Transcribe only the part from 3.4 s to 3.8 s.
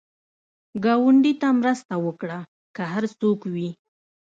وي